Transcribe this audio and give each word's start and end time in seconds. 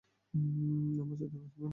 আমার 1.01 1.17
সাথে 1.19 1.37
নাচবেন? 1.37 1.69